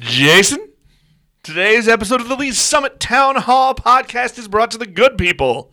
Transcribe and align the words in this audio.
Jason, 0.00 0.68
today's 1.42 1.88
episode 1.88 2.20
of 2.20 2.28
the 2.28 2.36
Lee's 2.36 2.58
Summit 2.58 3.00
Town 3.00 3.36
Hall 3.36 3.74
podcast 3.74 4.38
is 4.38 4.46
brought 4.48 4.70
to 4.72 4.78
the 4.78 4.86
good 4.86 5.16
people 5.18 5.72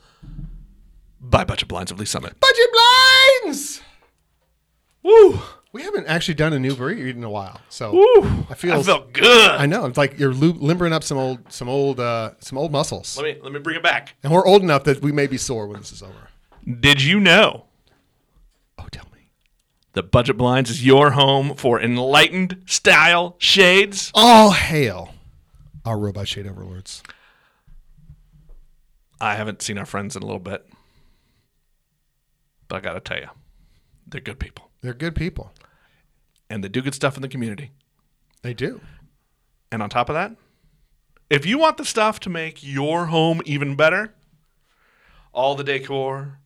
by 1.20 1.44
Budget 1.44 1.68
Blinds 1.68 1.92
of 1.92 2.00
Lee's 2.00 2.10
Summit. 2.10 2.40
Budget 2.40 2.70
blinds. 3.44 3.82
Woo! 5.04 5.40
We 5.74 5.84
haven't 5.84 6.08
actually 6.08 6.36
done 6.36 6.54
a 6.54 6.60
new 6.60 6.74
breed 6.76 7.16
in 7.18 7.24
a 7.24 7.30
while, 7.30 7.60
so 7.70 7.92
Woo! 7.94 8.46
I 8.50 8.54
feel 8.56 8.74
I 8.74 8.84
felt 8.84 9.12
good. 9.14 9.52
I 9.52 9.66
know 9.66 9.86
it's 9.86 9.98
like 9.98 10.18
you're 10.18 10.34
lu- 10.34 10.54
limbering 10.54 10.94
up 10.94 11.04
some 11.04 11.18
old, 11.18 11.52
some 11.52 11.68
old, 11.68 12.00
uh, 12.00 12.32
some 12.40 12.58
old 12.58 12.72
muscles, 12.72 13.18
let 13.18 13.26
me 13.26 13.42
let 13.44 13.52
me 13.52 13.60
bring 13.60 13.76
it 13.76 13.84
back. 13.84 14.16
and 14.24 14.32
we're 14.32 14.46
old 14.46 14.64
enough 14.64 14.86
that 14.86 15.02
we 15.02 15.12
may 15.12 15.28
be 15.28 15.38
sore 15.38 15.68
when 15.68 15.80
this 15.80 15.92
is 15.92 16.02
over. 16.02 16.30
Did 16.80 17.04
you 17.04 17.20
know. 17.20 17.66
That 19.96 20.12
Budget 20.12 20.38
Blinds 20.38 20.70
is 20.70 20.86
your 20.86 21.12
home 21.12 21.56
for 21.56 21.82
enlightened 21.82 22.62
style 22.68 23.36
shades? 23.40 24.12
All 24.14 24.52
hail 24.52 25.12
our 25.84 25.98
robot 26.00 26.28
shade 26.28 26.48
overlords. 26.48 27.04
I 29.22 29.36
haven't 29.36 29.62
seen 29.62 29.78
our 29.78 29.86
friends 29.86 30.16
in 30.16 30.24
a 30.24 30.26
little 30.26 30.40
bit, 30.40 30.68
but 32.68 32.78
I 32.78 32.80
gotta 32.80 33.00
tell 33.00 33.20
you, 33.20 33.30
they're 34.08 34.22
good 34.22 34.40
people, 34.40 34.70
They're 34.82 34.94
good 34.94 35.16
people. 35.16 35.54
and 36.50 36.64
they 36.64 36.68
do 36.70 36.82
good 36.82 36.94
stuff 36.96 37.16
in 37.16 37.22
the 37.22 37.28
community. 37.28 37.72
They 38.42 38.54
do. 38.54 38.82
And 39.72 39.82
on 39.82 39.90
top 39.90 40.10
of 40.10 40.14
that, 40.16 40.36
if 41.30 41.46
you 41.46 41.58
want 41.58 41.78
the 41.78 41.86
stuff 41.86 42.20
to 42.22 42.30
make 42.30 42.64
your 42.64 43.08
home 43.08 43.42
even 43.46 43.76
better, 43.76 44.14
all 45.34 45.56
the 45.56 45.64
decor, 45.64 46.40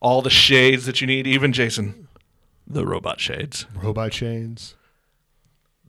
all 0.00 0.22
the 0.22 0.30
shades 0.30 0.86
that 0.86 1.00
you 1.00 1.06
need, 1.06 1.26
even 1.26 1.52
Jason, 1.52 2.08
the 2.66 2.86
robot 2.86 3.20
shades, 3.20 3.66
Robot 3.74 4.12
shades. 4.14 4.74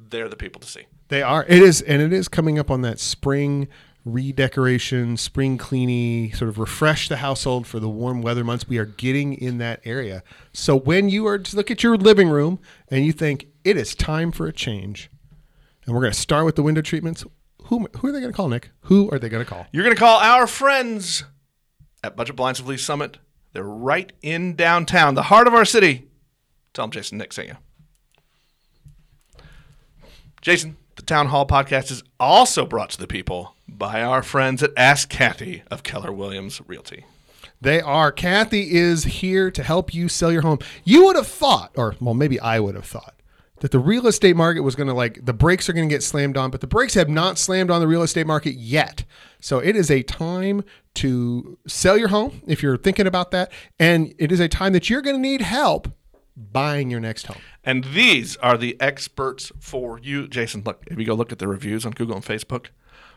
they're 0.10 0.30
the 0.30 0.36
people 0.36 0.60
to 0.62 0.68
see. 0.68 0.86
They 1.08 1.22
are. 1.22 1.44
It 1.48 1.62
is, 1.62 1.82
and 1.82 2.02
it 2.02 2.12
is 2.12 2.28
coming 2.28 2.58
up 2.60 2.70
on 2.72 2.82
that 2.82 3.00
spring 3.00 3.68
redecoration, 4.04 5.18
spring 5.18 5.58
cleaning, 5.58 6.32
sort 6.34 6.50
of 6.50 6.58
refresh 6.60 7.10
the 7.10 7.18
household 7.18 7.66
for 7.66 7.80
the 7.80 7.90
warm 7.90 8.22
weather 8.22 8.44
months. 8.44 8.68
We 8.68 8.78
are 8.78 8.86
getting 8.86 9.34
in 9.34 9.58
that 9.60 9.82
area. 9.84 10.24
So 10.54 10.76
when 10.76 11.10
you 11.10 11.26
are 11.28 11.40
to 11.40 11.56
look 11.56 11.72
at 11.72 11.82
your 11.84 11.98
living 11.98 12.30
room 12.30 12.60
and 12.90 13.06
you 13.06 13.12
think 13.12 13.48
it 13.64 13.78
is 13.78 13.96
time 13.96 14.32
for 14.32 14.46
a 14.48 14.54
change, 14.54 15.10
and 15.86 15.96
we're 15.96 16.02
going 16.02 16.14
to 16.14 16.20
start 16.20 16.46
with 16.46 16.56
the 16.56 16.64
window 16.64 16.82
treatments, 16.82 17.24
who 17.64 17.88
who 17.98 18.08
are 18.10 18.12
they 18.12 18.20
going 18.20 18.32
to 18.32 18.36
call, 18.36 18.50
Nick? 18.50 18.70
Who 18.82 19.10
are 19.12 19.18
they 19.20 19.30
going 19.30 19.44
to 19.44 19.50
call? 19.50 19.66
You're 19.72 19.84
going 19.84 19.96
to 19.96 20.00
call 20.00 20.20
our 20.20 20.46
friends 20.48 21.24
at 22.04 22.16
Budget 22.16 22.36
Blinds 22.36 22.60
of 22.60 22.68
Lee's 22.68 22.84
Summit. 22.84 23.18
They're 23.54 23.64
right 23.64 24.12
in 24.22 24.56
downtown, 24.56 25.16
the 25.16 25.24
heart 25.24 25.48
of 25.48 25.54
our 25.54 25.66
city. 25.66 26.08
Tell 26.76 26.84
them 26.84 26.92
Jason 26.92 27.18
Nick 27.18 27.32
sent 27.32 27.48
you. 27.48 27.56
Jason, 30.42 30.76
the 30.98 31.02
Town 31.02 31.28
Hall 31.28 31.48
podcast 31.48 31.90
is 31.90 32.04
also 32.20 32.66
brought 32.66 32.90
to 32.92 33.00
the 33.00 33.08
people 33.08 33.56
by 33.68 34.04
our 34.04 34.22
friends 34.22 34.62
at 34.62 34.72
Ask 34.76 35.10
Kathy 35.10 35.64
of 35.72 35.84
Keller 35.84 36.12
Williams 36.12 36.62
Realty. 36.68 37.06
They 37.62 37.80
are. 37.80 38.12
Kathy 38.12 38.74
is 38.74 39.06
here 39.06 39.50
to 39.50 39.64
help 39.64 39.94
you 39.94 40.10
sell 40.10 40.34
your 40.34 40.42
home. 40.42 40.60
You 40.84 41.06
would 41.06 41.16
have 41.16 41.28
thought, 41.28 41.72
or 41.78 41.96
well, 42.02 42.14
maybe 42.14 42.40
I 42.42 42.60
would 42.60 42.76
have 42.76 42.86
thought, 42.86 43.16
that 43.62 43.72
the 43.72 43.80
real 43.80 44.06
estate 44.06 44.36
market 44.36 44.60
was 44.60 44.76
going 44.76 44.90
to 44.90 44.94
like 44.94 45.26
the 45.26 45.34
brakes 45.34 45.70
are 45.70 45.74
going 45.74 45.88
to 45.88 45.96
get 45.96 46.04
slammed 46.04 46.36
on, 46.36 46.52
but 46.52 46.60
the 46.60 46.68
brakes 46.68 46.94
have 46.96 47.08
not 47.08 47.38
slammed 47.38 47.72
on 47.72 47.80
the 47.80 47.88
real 47.88 48.04
estate 48.04 48.28
market 48.28 48.56
yet. 48.56 49.06
So 49.40 49.60
it 49.60 49.78
is 49.78 49.90
a 49.90 50.04
time 50.04 50.66
to 50.96 51.58
sell 51.66 51.98
your 51.98 52.10
home 52.10 52.42
if 52.46 52.62
you're 52.62 52.78
thinking 52.78 53.08
about 53.08 53.32
that, 53.32 53.50
and 53.80 54.14
it 54.20 54.34
is 54.34 54.42
a 54.42 54.50
time 54.50 54.74
that 54.74 54.90
you're 54.90 55.02
going 55.02 55.16
to 55.16 55.22
need 55.22 55.42
help 55.42 55.88
buying 56.36 56.90
your 56.90 57.00
next 57.00 57.28
home. 57.28 57.42
And 57.64 57.84
these 57.86 58.36
are 58.38 58.58
the 58.58 58.80
experts 58.80 59.52
for 59.60 60.00
you. 60.00 60.28
Jason, 60.28 60.64
look, 60.66 60.84
if 60.88 61.00
you 61.00 61.06
go 61.06 61.14
look 61.14 61.32
at 61.32 61.40
the 61.40 61.48
reviews 61.48 61.86
on 61.86 61.94
Google 61.94 62.16
and 62.16 62.26
Facebook, 62.26 62.68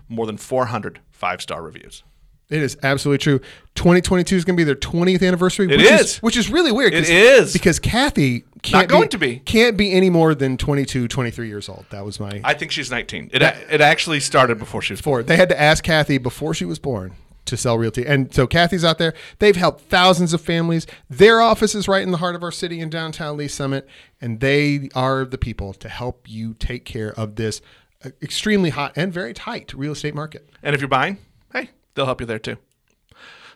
more 0.08 0.27
than 0.27 0.36
400 0.36 1.00
five 1.11 1.42
star 1.42 1.62
reviews. 1.62 2.02
It 2.48 2.62
is 2.62 2.78
absolutely 2.83 3.19
true. 3.19 3.41
2022 3.74 4.36
is 4.36 4.44
going 4.46 4.56
to 4.56 4.61
be 4.61 4.64
their 4.64 4.74
20th 4.74 5.27
anniversary. 5.27 5.66
It 5.66 5.77
which 5.77 5.90
is. 5.90 6.18
which 6.18 6.36
is 6.36 6.48
really 6.48 6.73
weird. 6.73 6.95
It 6.95 7.06
is. 7.06 7.52
because 7.52 7.79
Kathy 7.79 8.45
can't 8.62 8.89
going 8.89 9.11
to 9.11 9.18
be. 9.18 9.40
can't 9.40 9.77
be 9.77 9.92
any 9.92 10.08
more 10.08 10.35
than 10.35 10.56
22, 10.56 11.08
23 11.08 11.46
years 11.46 11.68
old. 11.68 11.85
That 11.90 12.06
was 12.06 12.18
my 12.18 12.40
I 12.45 12.55
think 12.55 12.73
she's 12.73 12.90
19. 12.90 13.30
It, 13.35 13.42
it 13.42 13.83
actually 13.83 14.20
started 14.20 14.58
before 14.58 14.80
she 14.80 14.95
was 14.95 15.02
born. 15.02 15.27
They 15.27 15.36
had 15.36 15.50
to 15.50 15.61
ask 15.61 15.85
Kathy 15.85 16.17
before 16.17 16.55
she 16.55 16.64
was 16.64 16.79
born 16.79 17.17
to 17.48 17.57
sell 17.57 17.77
realty. 17.77 18.07
And 18.07 18.33
so 18.33 18.47
Kathy's 18.47 18.85
out 18.85 18.98
there. 18.98 19.14
They've 19.39 19.57
helped 19.57 19.83
thousands 19.83 20.33
of 20.33 20.41
families. 20.41 20.86
Their 21.11 21.41
office 21.41 21.75
is 21.75 21.89
right 21.89 22.03
in 22.03 22.11
the 22.11 22.19
heart 22.19 22.35
of 22.35 22.42
our 22.42 22.53
city 22.53 22.81
in 22.81 22.91
downtown 22.91 23.36
Lee's 23.36 23.55
Summit, 23.55 23.89
and 24.20 24.41
they 24.41 24.89
are 24.95 25.25
the 25.25 25.39
people 25.39 25.75
to 25.75 25.89
help 25.89 26.29
you 26.29 26.55
take 26.55 26.85
care 26.85 27.13
of 27.19 27.36
this 27.36 27.61
uh, 28.05 28.11
extremely 28.23 28.70
hot 28.70 28.92
and 28.97 29.13
very 29.13 29.35
tight 29.35 29.75
real 29.75 29.92
estate 29.92 30.14
market. 30.14 30.48
And 30.63 30.75
if 30.75 30.81
you're 30.81 30.89
buying, 30.89 31.19
hey, 31.53 31.70
they'll 31.95 32.07
help 32.07 32.20
you 32.20 32.27
there 32.27 32.39
too. 32.39 32.57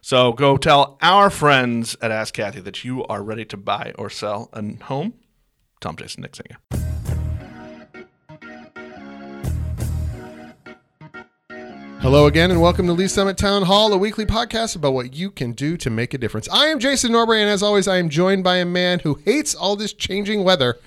So 0.00 0.32
go 0.32 0.56
tell 0.56 0.98
our 1.00 1.30
friends 1.30 1.96
at 2.02 2.10
Ask 2.10 2.34
Kathy 2.34 2.60
that 2.60 2.82
you 2.82 3.04
are 3.04 3.22
ready 3.22 3.44
to 3.44 3.56
buy 3.56 3.92
or 3.96 4.10
sell 4.10 4.50
a 4.52 4.84
home. 4.84 5.14
Tom 5.80 5.96
Jason 5.96 6.22
Nick 6.22 6.34
Hello 12.02 12.26
again, 12.26 12.50
and 12.50 12.60
welcome 12.60 12.86
to 12.88 12.92
Lee's 12.92 13.14
Summit 13.14 13.36
Town 13.36 13.62
Hall, 13.62 13.92
a 13.92 13.96
weekly 13.96 14.26
podcast 14.26 14.74
about 14.74 14.92
what 14.92 15.14
you 15.14 15.30
can 15.30 15.52
do 15.52 15.76
to 15.76 15.88
make 15.88 16.12
a 16.12 16.18
difference. 16.18 16.48
I 16.48 16.66
am 16.66 16.80
Jason 16.80 17.12
Norbury, 17.12 17.40
and 17.40 17.48
as 17.48 17.62
always, 17.62 17.86
I 17.86 17.98
am 17.98 18.08
joined 18.08 18.42
by 18.42 18.56
a 18.56 18.64
man 18.64 18.98
who 18.98 19.14
hates 19.24 19.54
all 19.54 19.76
this 19.76 19.92
changing 19.92 20.42
weather. 20.42 20.80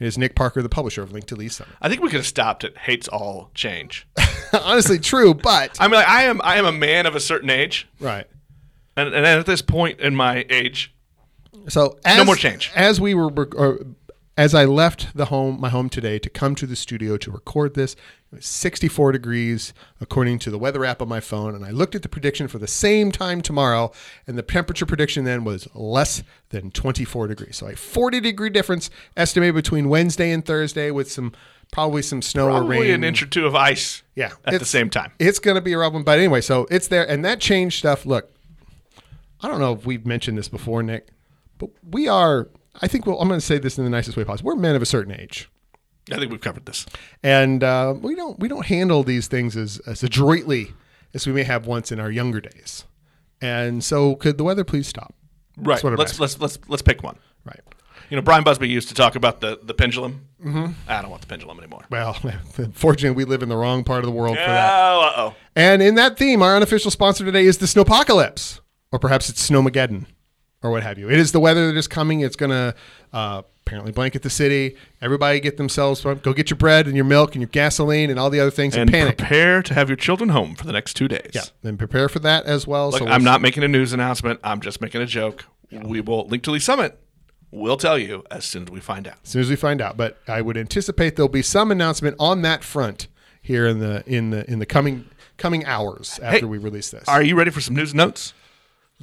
It 0.00 0.06
is 0.06 0.16
Nick 0.16 0.34
Parker, 0.34 0.62
the 0.62 0.70
publisher 0.70 1.02
of 1.02 1.12
Link 1.12 1.26
to 1.26 1.36
Lee's 1.36 1.56
Summit. 1.56 1.74
I 1.82 1.90
think 1.90 2.00
we 2.00 2.08
could 2.08 2.16
have 2.20 2.26
stopped 2.26 2.64
it. 2.64 2.76
hates 2.78 3.06
all 3.06 3.50
change. 3.54 4.08
Honestly, 4.64 4.98
true, 4.98 5.34
but 5.34 5.76
I 5.80 5.88
mean, 5.88 5.96
like, 5.96 6.08
I 6.08 6.22
am 6.22 6.40
I 6.42 6.56
am 6.56 6.64
a 6.64 6.72
man 6.72 7.04
of 7.04 7.14
a 7.14 7.20
certain 7.20 7.50
age, 7.50 7.86
right. 8.00 8.26
and, 8.96 9.14
and 9.14 9.26
at 9.26 9.44
this 9.44 9.60
point 9.60 10.00
in 10.00 10.16
my 10.16 10.46
age, 10.48 10.94
So 11.68 11.98
as, 12.06 12.24
more 12.24 12.34
change. 12.34 12.72
As 12.74 12.98
we 12.98 13.12
were, 13.12 13.30
or, 13.56 13.80
as 14.36 14.54
I 14.54 14.64
left 14.64 15.14
the 15.14 15.26
home, 15.26 15.60
my 15.60 15.68
home 15.68 15.88
today 15.88 16.18
to 16.18 16.30
come 16.30 16.54
to 16.54 16.66
the 16.66 16.76
studio 16.76 17.16
to 17.18 17.30
record 17.30 17.74
this, 17.74 17.94
it 18.32 18.36
was 18.36 18.46
64 18.46 19.12
degrees 19.12 19.74
according 20.00 20.38
to 20.40 20.50
the 20.50 20.58
weather 20.58 20.84
app 20.86 21.02
on 21.02 21.08
my 21.08 21.20
phone, 21.20 21.54
and 21.54 21.64
I 21.64 21.70
looked 21.70 21.94
at 21.94 22.02
the 22.02 22.08
prediction 22.08 22.48
for 22.48 22.58
the 22.58 22.66
same 22.66 23.12
time 23.12 23.42
tomorrow, 23.42 23.92
and 24.26 24.38
the 24.38 24.42
temperature 24.42 24.86
prediction 24.86 25.24
then 25.24 25.44
was 25.44 25.68
less 25.74 26.22
than 26.48 26.70
24 26.70 27.26
degrees. 27.28 27.58
So 27.58 27.66
a 27.68 27.76
40 27.76 28.20
degree 28.20 28.48
difference 28.48 28.88
estimated 29.18 29.54
between 29.54 29.90
Wednesday 29.90 30.30
and 30.30 30.44
Thursday, 30.44 30.90
with 30.90 31.12
some 31.12 31.32
probably 31.70 32.00
some 32.00 32.22
snow 32.22 32.46
or 32.46 32.60
probably 32.60 32.78
rain. 32.78 32.94
an 32.94 33.04
inch 33.04 33.22
or 33.22 33.26
two 33.26 33.46
of 33.46 33.54
ice. 33.54 34.02
Yeah, 34.14 34.32
at 34.46 34.58
the 34.58 34.64
same 34.64 34.88
time. 34.88 35.12
It's 35.18 35.38
going 35.38 35.56
to 35.56 35.60
be 35.60 35.72
a 35.74 35.76
problem. 35.76 36.04
but 36.04 36.18
anyway, 36.18 36.40
so 36.40 36.66
it's 36.70 36.88
there, 36.88 37.06
and 37.08 37.22
that 37.26 37.38
change 37.38 37.78
stuff. 37.78 38.06
Look, 38.06 38.34
I 39.42 39.48
don't 39.48 39.60
know 39.60 39.74
if 39.74 39.84
we've 39.84 40.06
mentioned 40.06 40.38
this 40.38 40.48
before, 40.48 40.82
Nick, 40.82 41.08
but 41.58 41.68
we 41.86 42.08
are. 42.08 42.48
I 42.80 42.88
think 42.88 43.06
well, 43.06 43.20
I'm 43.20 43.28
going 43.28 43.40
to 43.40 43.44
say 43.46 43.58
this 43.58 43.76
in 43.78 43.84
the 43.84 43.90
nicest 43.90 44.16
way 44.16 44.24
possible. 44.24 44.48
We're 44.48 44.56
men 44.56 44.74
of 44.74 44.82
a 44.82 44.86
certain 44.86 45.12
age, 45.18 45.48
I 46.10 46.16
think 46.16 46.30
we've 46.32 46.40
covered 46.40 46.66
this. 46.66 46.86
and 47.22 47.62
uh, 47.62 47.94
we 48.00 48.14
don't 48.14 48.38
we 48.38 48.48
don't 48.48 48.66
handle 48.66 49.02
these 49.02 49.26
things 49.28 49.56
as 49.56 49.78
as 49.86 50.02
adroitly 50.02 50.72
as 51.14 51.26
we 51.26 51.32
may 51.32 51.42
have 51.44 51.66
once 51.66 51.92
in 51.92 52.00
our 52.00 52.10
younger 52.10 52.40
days. 52.40 52.84
And 53.40 53.82
so, 53.84 54.14
could 54.14 54.38
the 54.38 54.44
weather 54.44 54.64
please 54.64 54.86
stop? 54.86 55.14
Right. 55.56 55.74
That's 55.74 55.84
what 55.84 55.92
I'm 55.92 55.98
Let's 55.98 56.12
asking. 56.12 56.22
let's 56.22 56.40
let's 56.40 56.58
let's 56.68 56.82
pick 56.82 57.02
one. 57.02 57.18
Right. 57.44 57.60
You 58.08 58.16
know, 58.16 58.22
Bryan 58.22 58.44
Busby 58.44 58.68
used 58.68 58.88
to 58.88 58.94
talk 58.94 59.16
about 59.16 59.40
the 59.40 59.58
the 59.62 59.74
pendulum. 59.74 60.26
Mm-hmm. 60.44 60.72
I 60.88 61.00
don't 61.02 61.10
want 61.10 61.22
the 61.22 61.28
pendulum 61.28 61.58
anymore. 61.58 61.84
Well, 61.90 62.14
fortunately, 62.72 63.16
we 63.16 63.24
live 63.28 63.42
in 63.42 63.48
the 63.48 63.56
wrong 63.56 63.84
part 63.84 64.00
of 64.00 64.06
the 64.06 64.12
world 64.12 64.36
for 64.36 64.44
that. 64.44 64.70
Oh, 64.72 65.00
uh 65.00 65.12
oh. 65.20 65.34
And 65.54 65.82
in 65.82 65.94
that 65.96 66.16
theme, 66.18 66.42
our 66.42 66.56
unofficial 66.56 66.90
sponsor 66.90 67.24
today 67.24 67.44
is 67.46 67.58
the 67.58 67.66
Snowpocalypse, 67.66 68.60
or 68.90 68.98
perhaps 68.98 69.28
it's 69.28 69.48
Snowmageddon, 69.48 70.06
or 70.62 70.70
what 70.70 70.82
have 70.82 70.98
you. 70.98 71.10
It 71.10 71.18
is 71.18 71.32
the 71.32 71.40
weather 71.40 71.66
that 71.72 71.76
is 71.78 71.88
coming. 71.88 72.20
It's 72.20 72.36
going 72.36 72.50
to 72.50 72.74
uh, 73.12 73.42
apparently 73.66 73.92
blanket 73.92 74.22
the 74.22 74.30
city. 74.30 74.76
Everybody 75.00 75.40
get 75.40 75.56
themselves 75.56 76.02
go 76.02 76.14
get 76.32 76.50
your 76.50 76.56
bread 76.56 76.86
and 76.86 76.94
your 76.96 77.04
milk 77.04 77.34
and 77.34 77.42
your 77.42 77.48
gasoline 77.48 78.10
and 78.10 78.18
all 78.18 78.30
the 78.30 78.40
other 78.40 78.50
things 78.50 78.74
and, 78.74 78.82
And 78.82 78.90
panic. 78.90 79.18
prepare 79.18 79.62
to 79.62 79.74
have 79.74 79.88
your 79.88 79.96
children 79.96 80.30
home 80.30 80.54
for 80.54 80.64
the 80.64 80.72
next 80.72 80.94
two 80.94 81.08
days. 81.08 81.30
yeah, 81.34 81.42
then 81.62 81.76
prepare 81.76 82.08
for 82.08 82.18
that 82.20 82.44
as 82.46 82.66
well. 82.66 82.90
Look, 82.90 82.98
so 83.00 83.06
I'm 83.06 83.22
we'll- 83.22 83.32
not 83.32 83.40
making 83.40 83.62
a 83.64 83.68
news 83.68 83.92
announcement. 83.92 84.40
I'm 84.44 84.60
just 84.60 84.80
making 84.80 85.00
a 85.02 85.06
joke. 85.06 85.44
We 85.70 86.00
will 86.00 86.26
link 86.28 86.42
to 86.44 86.50
Lee's 86.50 86.64
Summit. 86.64 86.98
We'll 87.50 87.76
tell 87.76 87.98
you 87.98 88.24
as 88.30 88.44
soon 88.44 88.62
as 88.64 88.70
we 88.70 88.80
find 88.80 89.06
out. 89.06 89.16
as 89.24 89.30
soon 89.30 89.42
as 89.42 89.50
we 89.50 89.56
find 89.56 89.80
out. 89.82 89.96
But 89.96 90.18
I 90.26 90.40
would 90.42 90.56
anticipate 90.56 91.16
there'll 91.16 91.28
be 91.28 91.42
some 91.42 91.70
announcement 91.70 92.16
on 92.18 92.42
that 92.42 92.62
front 92.64 93.08
here 93.42 93.66
in 93.66 93.78
the 93.80 94.02
in 94.06 94.30
the 94.30 94.50
in 94.50 94.58
the 94.58 94.66
coming 94.66 95.06
coming 95.36 95.64
hours 95.66 96.18
after 96.22 96.38
Hey, 96.40 96.44
we 96.44 96.56
release 96.58 96.90
this. 96.90 97.06
Are 97.08 97.22
you 97.22 97.36
ready 97.36 97.50
for 97.50 97.60
some 97.60 97.74
news 97.76 97.94
notes? 97.94 98.32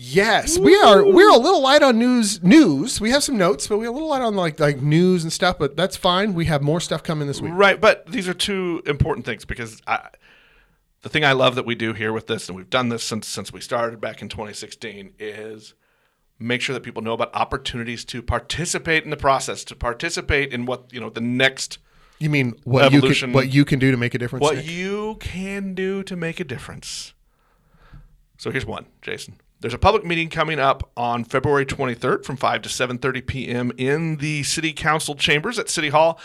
Yes, 0.02 0.58
we 0.58 0.78
are. 0.78 1.06
We're 1.06 1.30
a 1.30 1.36
little 1.36 1.62
light 1.62 1.84
on 1.84 2.00
news. 2.00 2.42
News. 2.42 3.02
We 3.02 3.12
have 3.12 3.22
some 3.22 3.38
notes, 3.38 3.68
but 3.68 3.80
we're 3.80 3.90
a 3.90 3.92
little 3.92 4.08
light 4.08 4.22
on 4.22 4.34
like 4.34 4.58
like 4.58 4.82
news 4.82 5.24
and 5.24 5.34
stuff. 5.34 5.60
But 5.60 5.76
that's 5.76 5.98
fine. 5.98 6.34
We 6.34 6.46
have 6.46 6.62
more 6.62 6.80
stuff 6.80 7.04
coming 7.04 7.28
this 7.28 7.42
week. 7.42 7.52
Right, 7.54 7.82
but 7.82 8.08
these 8.08 8.30
are 8.30 8.34
two 8.34 8.82
important 8.86 9.26
things 9.26 9.44
because 9.44 9.82
I, 9.86 10.08
the 11.02 11.10
thing 11.10 11.26
I 11.26 11.34
love 11.34 11.56
that 11.56 11.66
we 11.66 11.76
do 11.76 11.92
here 11.92 12.14
with 12.14 12.28
this, 12.28 12.48
and 12.48 12.56
we've 12.56 12.70
done 12.70 12.88
this 12.88 13.04
since 13.04 13.28
since 13.28 13.52
we 13.52 13.60
started 13.60 14.00
back 14.00 14.22
in 14.22 14.30
2016, 14.30 15.16
is 15.20 15.74
make 16.40 16.62
sure 16.62 16.74
that 16.74 16.84
people 16.84 17.02
know 17.02 17.12
about 17.12 17.36
opportunities 17.36 18.06
to 18.06 18.22
participate 18.22 19.04
in 19.04 19.10
the 19.10 19.18
process, 19.18 19.66
to 19.66 19.76
participate 19.76 20.54
in 20.54 20.66
what 20.66 20.94
you 20.94 21.02
know 21.02 21.10
the 21.10 21.20
next 21.20 21.78
You 22.20 22.30
mean 22.30 22.54
what 22.64 22.86
Evolution. 22.86 23.32
you 23.32 23.34
can, 23.34 23.34
what 23.34 23.54
you 23.54 23.66
can 23.66 23.80
do 23.80 23.92
to 23.92 23.98
make 23.98 24.16
a 24.16 24.18
difference? 24.18 24.44
what 24.44 24.56
Nick? 24.56 24.70
you 24.70 25.18
can 25.20 25.74
do 25.74 26.04
to 26.04 26.16
make 26.16 26.40
a 26.40 26.46
difference. 26.46 27.14
So 28.38 28.50
here's 28.50 28.66
one, 28.66 28.86
Jason. 29.02 29.36
There's 29.62 29.74
a 29.74 29.78
public 29.78 30.06
meeting 30.06 30.30
coming 30.30 30.58
up 30.58 30.90
on 30.96 31.26
February 31.26 31.66
23rd 31.66 32.24
from 32.24 32.38
5 32.38 32.62
to 32.62 32.70
7:30 32.70 33.26
p.m. 33.26 33.72
in 33.78 34.16
the 34.16 34.44
City 34.44 34.72
Council 34.72 35.16
chambers 35.16 35.60
at 35.60 35.70
City 35.70 35.90
Hall. 35.90 36.18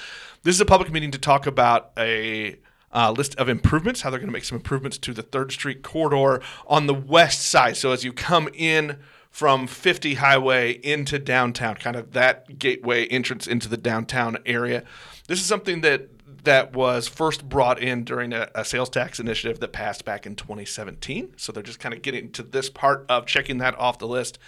This 0.44 0.54
is 0.54 0.60
a 0.60 0.64
public 0.64 0.92
meeting 0.92 1.10
to 1.10 1.18
talk 1.18 1.44
about 1.44 1.90
a 1.98 2.56
uh, 2.92 3.10
list 3.10 3.34
of 3.34 3.48
improvements, 3.48 4.02
how 4.02 4.10
they're 4.10 4.20
going 4.20 4.28
to 4.28 4.32
make 4.32 4.44
some 4.44 4.54
improvements 4.54 4.98
to 4.98 5.12
the 5.12 5.22
Third 5.22 5.50
Street 5.50 5.82
corridor 5.82 6.44
on 6.68 6.86
the 6.86 6.94
west 6.94 7.40
side. 7.40 7.76
So 7.76 7.90
as 7.90 8.04
you 8.04 8.12
come 8.12 8.48
in 8.54 9.00
from 9.30 9.66
50 9.66 10.14
Highway 10.14 10.74
into 10.84 11.18
downtown, 11.18 11.74
kind 11.74 11.96
of 11.96 12.12
that 12.12 12.60
gateway 12.60 13.06
entrance 13.06 13.48
into 13.48 13.68
the 13.68 13.76
downtown 13.76 14.38
area. 14.46 14.84
This 15.26 15.40
is 15.40 15.46
something 15.46 15.80
that 15.80 16.13
that 16.44 16.72
was 16.72 17.08
first 17.08 17.48
brought 17.48 17.78
in 17.78 18.04
during 18.04 18.32
a, 18.32 18.48
a 18.54 18.64
sales 18.64 18.88
tax 18.88 19.18
initiative 19.18 19.60
that 19.60 19.72
passed 19.72 20.04
back 20.04 20.26
in 20.26 20.36
2017. 20.36 21.34
So 21.36 21.52
they're 21.52 21.62
just 21.62 21.80
kind 21.80 21.94
of 21.94 22.02
getting 22.02 22.30
to 22.32 22.42
this 22.42 22.70
part 22.70 23.04
of 23.08 23.26
checking 23.26 23.58
that 23.58 23.78
off 23.78 23.98
the 23.98 24.08
list. 24.08 24.38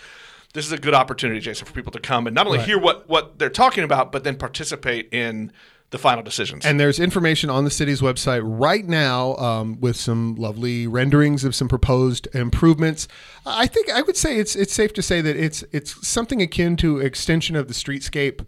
This 0.55 0.65
is 0.65 0.73
a 0.73 0.79
good 0.79 0.95
opportunity, 0.95 1.41
Jason, 1.41 1.67
for 1.67 1.73
people 1.73 1.93
to 1.93 2.01
come 2.01 2.27
and 2.27 2.35
not 2.35 2.47
only 2.47 2.61
hear 2.61 2.79
what 2.79 3.09
what 3.09 3.39
they're 3.39 3.51
talking 3.51 3.85
about, 3.85 4.11
but 4.13 4.25
then 4.25 4.37
participate 4.37 5.13
in 5.13 5.53
the 5.91 5.99
final 5.99 6.23
decisions. 6.23 6.65
And 6.65 6.81
there's 6.81 6.99
information 6.99 7.49
on 7.49 7.65
the 7.65 7.71
city's 7.71 8.01
website 8.01 8.41
right 8.43 8.85
now 8.85 9.37
um, 9.37 9.81
with 9.81 9.97
some 9.97 10.35
lovely 10.35 10.87
renderings 10.87 11.45
of 11.45 11.55
some 11.55 11.69
proposed 11.69 12.27
improvements. 12.35 13.07
I 13.45 13.67
think 13.67 13.91
I 13.91 14.03
would 14.03 14.17
say 14.17 14.39
it's 14.39 14.57
it's 14.57 14.73
safe 14.73 14.93
to 14.95 15.03
say 15.03 15.21
that 15.21 15.37
it's 15.37 15.63
it's 15.73 16.07
something 16.07 16.43
akin 16.43 16.77
to 16.79 16.99
extension 16.99 17.55
of 17.55 17.69
the 17.69 17.75
streetscape. 17.75 18.45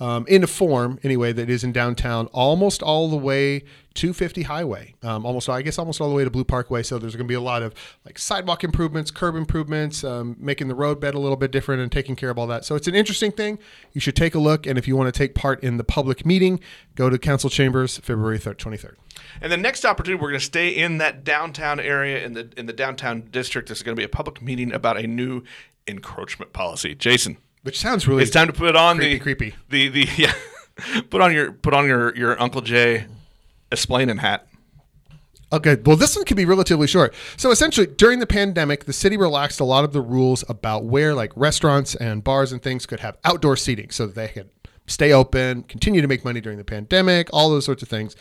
Um, 0.00 0.24
in 0.28 0.42
a 0.42 0.46
form, 0.46 0.98
anyway, 1.02 1.32
that 1.34 1.50
is 1.50 1.62
in 1.62 1.72
downtown, 1.72 2.26
almost 2.28 2.82
all 2.82 3.08
the 3.10 3.18
way 3.18 3.64
to 3.94 4.14
50 4.14 4.42
Highway, 4.42 4.94
um, 5.02 5.26
almost 5.26 5.48
I 5.48 5.60
guess 5.60 5.78
almost 5.78 6.00
all 6.00 6.08
the 6.08 6.14
way 6.14 6.24
to 6.24 6.30
Blue 6.30 6.44
Parkway. 6.44 6.82
So 6.82 6.98
there's 6.98 7.14
going 7.14 7.26
to 7.26 7.28
be 7.28 7.34
a 7.34 7.40
lot 7.40 7.62
of 7.62 7.74
like 8.06 8.18
sidewalk 8.18 8.64
improvements, 8.64 9.10
curb 9.10 9.36
improvements, 9.36 10.02
um, 10.02 10.36
making 10.38 10.68
the 10.68 10.74
road 10.74 11.00
bed 11.00 11.14
a 11.14 11.18
little 11.18 11.36
bit 11.36 11.50
different, 11.50 11.82
and 11.82 11.92
taking 11.92 12.16
care 12.16 12.30
of 12.30 12.38
all 12.38 12.46
that. 12.46 12.64
So 12.64 12.76
it's 12.76 12.88
an 12.88 12.94
interesting 12.94 13.30
thing. 13.30 13.58
You 13.92 14.00
should 14.00 14.16
take 14.16 14.34
a 14.34 14.38
look, 14.38 14.66
and 14.66 14.78
if 14.78 14.88
you 14.88 14.96
want 14.96 15.12
to 15.12 15.18
take 15.18 15.34
part 15.34 15.62
in 15.62 15.76
the 15.76 15.84
public 15.84 16.24
meeting, 16.24 16.60
go 16.94 17.10
to 17.10 17.18
Council 17.18 17.50
Chambers, 17.50 17.98
February 17.98 18.38
3rd, 18.38 18.56
23rd. 18.56 18.94
And 19.42 19.52
the 19.52 19.58
next 19.58 19.84
opportunity, 19.84 20.20
we're 20.20 20.30
going 20.30 20.40
to 20.40 20.46
stay 20.46 20.70
in 20.70 20.98
that 20.98 21.24
downtown 21.24 21.78
area 21.78 22.24
in 22.24 22.32
the 22.32 22.50
in 22.56 22.64
the 22.66 22.72
downtown 22.72 23.28
district. 23.30 23.68
There's 23.68 23.82
going 23.82 23.94
to 23.94 24.00
be 24.00 24.04
a 24.04 24.08
public 24.08 24.40
meeting 24.40 24.72
about 24.72 24.96
a 24.96 25.06
new 25.06 25.42
encroachment 25.86 26.52
policy. 26.52 26.94
Jason, 26.94 27.36
Which 27.62 27.78
sounds 27.78 28.08
really 28.08 28.22
it's 28.22 28.30
time 28.30 28.46
to 28.46 28.52
put 28.52 28.74
on 28.74 28.96
creepy, 28.96 29.14
the 29.14 29.20
creepy. 29.20 29.54
the 29.68 29.88
the 29.88 30.08
yeah. 30.16 30.32
put 31.10 31.20
on 31.20 31.32
your 31.32 31.52
put 31.52 31.74
on 31.74 31.86
your 31.86 32.14
your 32.16 32.40
Uncle 32.40 32.60
Jay 32.60 33.06
explaining 33.70 34.18
hat. 34.18 34.46
Okay, 35.52 35.76
well, 35.84 35.96
this 35.96 36.14
one 36.14 36.24
could 36.24 36.36
be 36.36 36.44
relatively 36.44 36.86
short. 36.86 37.12
So 37.36 37.50
essentially, 37.50 37.86
during 37.88 38.20
the 38.20 38.26
pandemic, 38.26 38.84
the 38.84 38.92
city 38.92 39.16
relaxed 39.16 39.58
a 39.58 39.64
lot 39.64 39.82
of 39.82 39.92
the 39.92 40.00
rules 40.00 40.44
about 40.48 40.84
where, 40.84 41.12
like, 41.12 41.32
restaurants 41.34 41.96
and 41.96 42.22
bars 42.22 42.52
and 42.52 42.62
things 42.62 42.86
could 42.86 43.00
have 43.00 43.18
outdoor 43.24 43.56
seating 43.56 43.90
so 43.90 44.06
that 44.06 44.14
they 44.14 44.28
could 44.28 44.48
stay 44.90 45.12
open, 45.12 45.62
continue 45.62 46.00
to 46.02 46.08
make 46.08 46.24
money 46.24 46.40
during 46.40 46.58
the 46.58 46.64
pandemic, 46.64 47.28
all 47.32 47.48
those 47.48 47.64
sorts 47.64 47.82
of 47.82 47.88
things. 47.88 48.16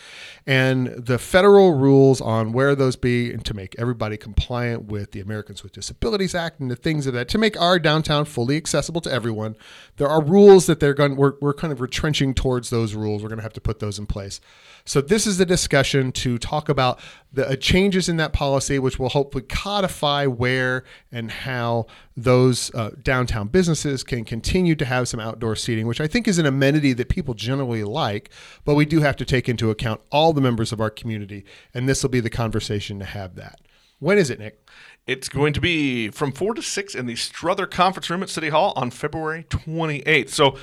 And 0.45 0.87
the 0.87 1.17
federal 1.17 1.73
rules 1.73 2.21
on 2.21 2.53
where 2.53 2.75
those 2.75 2.95
be 2.95 3.31
and 3.31 3.43
to 3.45 3.53
make 3.53 3.75
everybody 3.77 4.17
compliant 4.17 4.85
with 4.85 5.11
the 5.11 5.19
Americans 5.19 5.63
with 5.63 5.73
Disabilities 5.73 6.35
Act 6.35 6.59
and 6.59 6.69
the 6.69 6.75
things 6.75 7.07
of 7.07 7.13
that, 7.13 7.27
to 7.29 7.37
make 7.37 7.59
our 7.59 7.79
downtown 7.79 8.25
fully 8.25 8.55
accessible 8.55 9.01
to 9.01 9.11
everyone, 9.11 9.55
there 9.97 10.07
are 10.07 10.23
rules 10.23 10.67
that 10.67 10.79
they're 10.79 10.93
going, 10.93 11.15
we're, 11.15 11.33
we're 11.41 11.53
kind 11.53 11.73
of 11.73 11.81
retrenching 11.81 12.33
towards 12.33 12.69
those 12.69 12.93
rules. 12.93 13.21
We're 13.23 13.29
going 13.29 13.39
to 13.39 13.43
have 13.43 13.53
to 13.53 13.61
put 13.61 13.79
those 13.79 13.99
in 13.99 14.05
place. 14.05 14.39
So 14.85 15.01
this 15.01 15.27
is 15.27 15.37
the 15.37 15.45
discussion 15.45 16.11
to 16.13 16.37
talk 16.37 16.69
about 16.69 16.99
the 17.31 17.47
uh, 17.47 17.55
changes 17.55 18.09
in 18.09 18.17
that 18.17 18.33
policy, 18.33 18.79
which 18.79 18.97
will 18.97 19.09
hopefully 19.09 19.43
codify 19.43 20.25
where 20.25 20.83
and 21.11 21.29
how 21.29 21.85
those 22.23 22.73
uh, 22.73 22.91
downtown 23.01 23.47
businesses 23.47 24.03
can 24.03 24.25
continue 24.25 24.75
to 24.75 24.85
have 24.85 25.07
some 25.07 25.19
outdoor 25.19 25.55
seating, 25.55 25.87
which 25.87 26.01
I 26.01 26.07
think 26.07 26.27
is 26.27 26.37
an 26.37 26.45
amenity 26.45 26.93
that 26.93 27.09
people 27.09 27.33
generally 27.33 27.83
like. 27.83 28.29
But 28.65 28.75
we 28.75 28.85
do 28.85 29.01
have 29.01 29.15
to 29.17 29.25
take 29.25 29.47
into 29.47 29.69
account 29.69 30.01
all 30.11 30.33
the 30.33 30.41
members 30.41 30.71
of 30.71 30.81
our 30.81 30.89
community, 30.89 31.45
and 31.73 31.87
this 31.87 32.03
will 32.03 32.09
be 32.09 32.19
the 32.19 32.29
conversation 32.29 32.99
to 32.99 33.05
have 33.05 33.35
that. 33.35 33.59
When 33.99 34.17
is 34.17 34.29
it, 34.29 34.39
Nick? 34.39 34.65
It's 35.07 35.27
going 35.27 35.53
to 35.53 35.61
be 35.61 36.09
from 36.09 36.31
4 36.31 36.53
to 36.53 36.61
6 36.61 36.95
in 36.95 37.05
the 37.05 37.15
Strother 37.15 37.65
Conference 37.65 38.09
Room 38.09 38.23
at 38.23 38.29
City 38.29 38.49
Hall 38.49 38.73
on 38.75 38.91
February 38.91 39.45
28th. 39.49 40.29
So, 40.29 40.57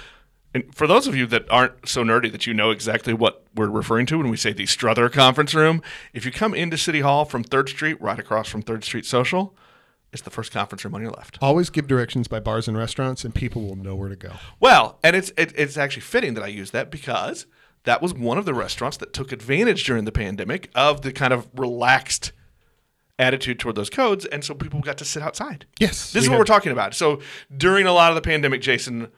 for 0.73 0.87
those 0.87 1.07
of 1.07 1.15
you 1.15 1.27
that 1.27 1.45
aren't 1.51 1.87
so 1.87 2.03
nerdy 2.03 2.33
that 2.33 2.47
you 2.47 2.55
know 2.55 2.71
exactly 2.71 3.13
what 3.13 3.45
we're 3.55 3.69
referring 3.69 4.07
to 4.07 4.17
when 4.17 4.31
we 4.31 4.39
say 4.39 4.55
the 4.55 4.65
Strother 4.65 5.11
Conference 5.11 5.55
Room, 5.55 5.83
if 6.15 6.25
you 6.25 6.33
come 6.33 6.55
into 6.55 6.79
City 6.79 7.01
Hall 7.01 7.27
from 7.27 7.45
3rd 7.45 7.69
Street, 7.69 8.01
right 8.01 8.19
across 8.19 8.49
from 8.49 8.63
3rd 8.63 8.85
Street 8.85 9.05
Social, 9.05 9.55
it's 10.17 10.25
the 10.25 10.31
first 10.31 10.53
conference 10.53 10.85
room 10.85 10.95
on 10.95 11.03
your 11.03 11.11
left. 11.13 11.39
Always 11.41 11.71
give 11.71 11.87
directions 11.87 12.27
by 12.29 12.41
bars 12.41 12.67
and 12.69 12.77
restaurants, 12.77 13.25
and 13.25 13.35
people 13.35 13.63
will 13.63 13.77
know 13.77 13.95
where 13.95 14.09
to 14.09 14.17
go. 14.17 14.33
Well, 14.61 14.99
and 15.05 15.15
it's 15.15 15.31
it, 15.37 15.53
it's 15.57 15.77
actually 15.77 16.03
fitting 16.03 16.35
that 16.35 16.43
I 16.43 16.49
use 16.49 16.71
that 16.73 16.91
because 16.91 17.47
that 17.85 18.03
was 18.03 18.13
one 18.15 18.39
of 18.39 18.45
the 18.45 18.55
restaurants 18.55 18.97
that 18.99 19.13
took 19.13 19.31
advantage 19.33 19.85
during 19.85 20.05
the 20.05 20.13
pandemic 20.13 20.71
of 20.75 21.03
the 21.03 21.13
kind 21.13 21.33
of 21.33 21.49
relaxed 21.55 22.33
attitude 23.19 23.59
toward 23.59 23.77
those 23.77 23.91
codes, 23.91 24.25
and 24.27 24.45
so 24.45 24.55
people 24.55 24.81
got 24.81 24.99
to 24.99 25.05
sit 25.05 25.23
outside. 25.23 25.67
Yes, 25.79 26.13
this 26.13 26.25
is 26.25 26.29
what 26.29 26.35
had- 26.35 26.39
we're 26.41 26.45
talking 26.45 26.73
about. 26.73 26.95
So 26.95 27.21
during 27.57 27.87
a 27.87 27.93
lot 27.93 28.11
of 28.11 28.15
the 28.15 28.23
pandemic, 28.23 28.61
Jason, 28.61 29.09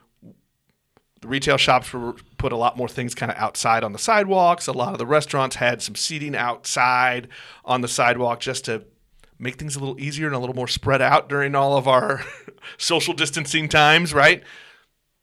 the 1.21 1.29
retail 1.29 1.57
shops 1.57 1.93
were 1.93 2.15
put 2.37 2.53
a 2.53 2.57
lot 2.57 2.77
more 2.77 2.89
things 2.89 3.15
kind 3.15 3.33
of 3.33 3.39
outside 3.39 3.83
on 3.83 3.93
the 3.93 3.99
sidewalks. 3.99 4.67
A 4.69 4.73
lot 4.73 4.93
of 4.93 4.99
the 4.99 5.07
restaurants 5.07 5.57
had 5.57 5.83
some 5.83 5.97
seating 5.97 6.37
outside 6.37 7.27
on 7.65 7.81
the 7.81 7.89
sidewalk 7.89 8.39
just 8.41 8.65
to 8.67 8.85
make 9.39 9.57
things 9.57 9.77
a 9.77 9.79
little 9.81 9.99
easier 10.01 10.27
and 10.27 10.35
a 10.35 10.39
little 10.39 10.55
more 10.57 10.69
spread 10.69 11.01
out 11.03 11.29
during 11.29 11.55
all 11.55 11.77
of 11.77 11.87
our 11.89 12.23
social 12.79 13.15
distancing 13.15 13.69
times, 13.69 14.13
right? 14.13 14.43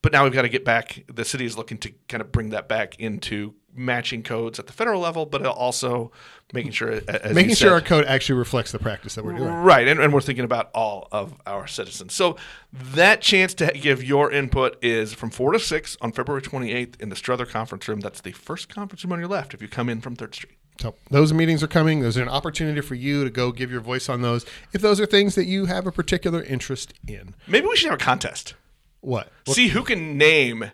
But 0.02 0.12
now 0.12 0.24
we've 0.24 0.34
got 0.34 0.44
to 0.44 0.50
get 0.50 0.64
back. 0.64 1.04
The 1.12 1.26
city 1.26 1.46
is 1.46 1.58
looking 1.58 1.80
to 1.80 1.92
kind 2.08 2.22
of 2.22 2.32
bring 2.32 2.50
that 2.50 2.68
back 2.70 3.00
into 3.00 3.56
matching 3.74 4.22
codes 4.24 4.60
at 4.60 4.68
the 4.68 4.72
federal 4.74 5.02
level, 5.02 5.26
but 5.26 5.44
also 5.46 6.12
making 6.54 6.72
sure, 6.72 7.02
as 7.08 7.34
Making 7.34 7.56
sure 7.56 7.70
said- 7.70 7.74
our 7.74 7.82
code 7.82 8.06
actually 8.06 8.38
reflects 8.38 8.72
the 8.72 8.78
practice 8.80 9.16
that 9.16 9.26
we're 9.26 9.34
doing. 9.34 9.52
Right, 9.52 9.88
and, 9.88 10.00
and 10.00 10.14
we're 10.14 10.22
thinking 10.22 10.46
about 10.46 10.70
all 10.76 11.08
of 11.12 11.34
our 11.48 11.66
citizens. 11.68 12.14
So 12.14 12.38
that 12.72 13.20
chance 13.22 13.54
to 13.56 13.68
give 13.74 14.04
your 14.04 14.32
input 14.32 14.78
is 14.84 15.14
from 15.14 15.32
4 15.32 15.54
to 15.54 15.60
6 15.60 15.98
on 16.02 16.12
February 16.12 16.44
28th 16.44 17.02
in 17.02 17.10
the 17.10 17.16
Strother 17.16 17.46
Conference 17.48 17.88
Room. 17.88 18.00
That's 18.00 18.22
the 18.22 18.32
first 18.32 18.70
conference 18.70 19.04
room 19.04 19.12
on 19.12 19.20
your 19.20 19.28
left 19.28 19.54
if 19.56 19.62
you 19.62 19.68
come 19.68 19.90
in 19.90 20.00
from 20.02 20.16
3rd 20.16 20.36
Street. 20.36 20.58
So 20.82 20.96
those 21.10 21.34
meetings 21.34 21.64
are 21.64 21.68
coming. 21.68 22.02
There's 22.02 22.18
an 22.18 22.28
opportunity 22.30 22.82
for 22.82 22.96
you 22.96 23.24
to 23.24 23.30
go 23.30 23.52
give 23.52 23.72
your 23.72 23.82
voice 23.82 24.10
on 24.10 24.22
those 24.22 24.46
if 24.74 24.82
those 24.82 25.00
are 25.00 25.06
things 25.06 25.36
that 25.36 25.46
you 25.46 25.66
have 25.66 25.88
a 25.88 25.92
particular 25.92 26.44
interest 26.44 26.94
in. 27.08 27.34
Maybe 27.48 27.66
we 27.68 27.76
should 27.78 27.90
have 27.92 28.00
a 28.00 28.04
contest. 28.04 28.56
What? 29.02 29.32
See 29.48 29.70
who 29.70 29.84
can 29.84 30.18
name 30.18 30.72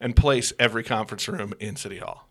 and 0.00 0.16
place 0.16 0.52
every 0.58 0.82
conference 0.82 1.28
room 1.28 1.52
in 1.60 1.76
City 1.76 1.98
Hall. 1.98 2.28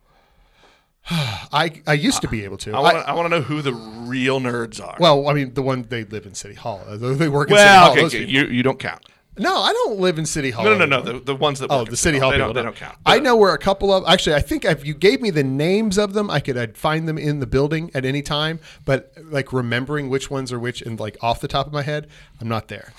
I 1.10 1.82
I 1.86 1.94
used 1.94 2.22
to 2.22 2.28
be 2.28 2.44
able 2.44 2.56
to. 2.58 2.72
I 2.74 2.80
want 2.80 2.96
to 2.96 3.08
I 3.08 3.12
want 3.12 3.26
to 3.26 3.38
know 3.38 3.42
who 3.42 3.60
the 3.62 3.72
real 3.74 4.40
nerds 4.40 4.80
are. 4.84 4.96
well, 5.00 5.28
I 5.28 5.32
mean, 5.32 5.54
the 5.54 5.62
one 5.62 5.82
they 5.88 6.04
live 6.04 6.26
in 6.26 6.34
City 6.34 6.54
Hall. 6.54 6.80
They 6.88 7.28
work 7.28 7.50
in 7.50 7.56
City 7.56 7.64
Well, 7.64 7.84
Hall. 7.84 7.92
okay, 7.92 8.04
okay, 8.06 8.24
you, 8.24 8.46
you 8.46 8.62
don't 8.62 8.78
count. 8.78 9.04
No, 9.38 9.56
I 9.56 9.72
don't 9.72 9.98
live 9.98 10.18
in 10.18 10.26
City 10.26 10.50
Hall. 10.50 10.64
No, 10.64 10.76
no, 10.76 10.84
no, 10.84 11.00
no. 11.00 11.12
The, 11.18 11.24
the 11.24 11.34
ones 11.34 11.58
that 11.60 11.70
Oh, 11.70 11.84
the 11.84 11.96
City 11.96 12.18
Hall 12.18 12.30
they 12.30 12.36
people. 12.36 12.48
don't, 12.48 12.54
they 12.56 12.62
don't 12.62 12.76
count. 12.76 12.98
I 13.06 13.18
know 13.18 13.34
where 13.34 13.54
a 13.54 13.58
couple 13.58 13.92
of 13.92 14.04
actually. 14.06 14.34
I 14.36 14.40
think 14.40 14.64
if 14.66 14.84
you 14.84 14.92
gave 14.92 15.22
me 15.22 15.30
the 15.30 15.42
names 15.42 15.96
of 15.96 16.12
them, 16.12 16.30
I 16.30 16.38
could 16.40 16.58
I'd 16.58 16.76
find 16.76 17.08
them 17.08 17.16
in 17.16 17.40
the 17.40 17.46
building 17.46 17.90
at 17.94 18.04
any 18.04 18.20
time. 18.20 18.60
But 18.84 19.12
like 19.24 19.52
remembering 19.52 20.10
which 20.10 20.30
ones 20.30 20.52
are 20.52 20.58
which 20.58 20.82
and 20.82 21.00
like 21.00 21.16
off 21.22 21.40
the 21.40 21.48
top 21.48 21.66
of 21.66 21.72
my 21.72 21.82
head, 21.82 22.08
I'm 22.40 22.48
not 22.48 22.68
there. 22.68 22.92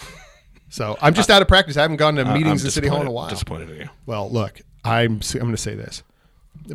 So 0.70 0.98
I'm 1.02 1.14
just 1.14 1.30
uh, 1.30 1.34
out 1.34 1.44
of 1.44 1.48
practice. 1.48 1.78
I 1.78 1.84
haven't 1.84 1.98
gone 1.98 2.16
to 2.16 2.26
meetings 2.26 2.64
I'm 2.64 2.68
in 2.68 2.72
City 2.72 2.88
Hall 2.88 3.02
in 3.02 3.06
a 3.08 3.12
while. 3.12 3.30
Disappointed 3.30 3.70
in 3.70 3.78
you. 3.78 3.90
Well, 4.08 4.28
look, 4.32 4.60
I'm 4.84 5.20
I'm 5.36 5.40
going 5.40 5.52
to 5.52 5.58
say 5.58 5.76
this. 5.76 6.02